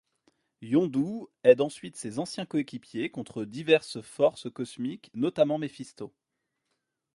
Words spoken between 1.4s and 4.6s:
aide ensuite ses anciens coéquipiers contre diverses forces